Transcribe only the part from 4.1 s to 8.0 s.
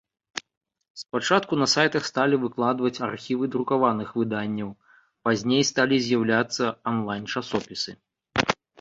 выданняў, пазней сталі з'яўляцца анлайн-часопісы.